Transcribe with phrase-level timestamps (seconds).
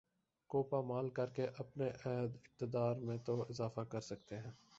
[0.49, 4.51] کو پامال کرکے اپنے عہد اقتدار میں تو اضافہ کر سکتے ہیں